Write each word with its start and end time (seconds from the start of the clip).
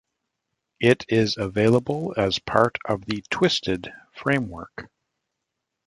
It 0.79 1.05
is 1.09 1.37
available 1.37 2.15
as 2.17 2.39
part 2.39 2.79
of 2.89 3.05
the 3.05 3.23
Twisted 3.29 3.93
framework. 4.15 4.89